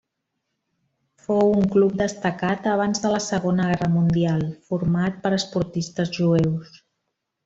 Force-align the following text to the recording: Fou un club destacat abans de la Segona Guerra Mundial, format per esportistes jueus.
Fou 1.25 1.51
un 1.57 1.67
club 1.75 1.91
destacat 1.99 2.69
abans 2.71 3.03
de 3.05 3.11
la 3.15 3.19
Segona 3.25 3.67
Guerra 3.73 3.89
Mundial, 3.97 4.45
format 4.71 5.21
per 5.27 5.33
esportistes 5.41 6.13
jueus. 6.21 6.73